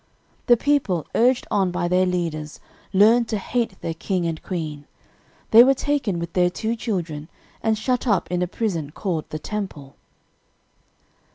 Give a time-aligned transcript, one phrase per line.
[0.47, 2.59] "The people, urged on by their leaders,
[2.91, 4.85] learned to hate their king and queen.
[5.51, 7.29] They were taken, with their two children,
[7.61, 9.95] and shut up in a prison called the Temple.